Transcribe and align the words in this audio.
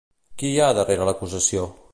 Qui 0.43 0.49
hi 0.53 0.57
ha 0.67 0.71
darrere 0.79 1.07
l'acusació? 1.11 1.73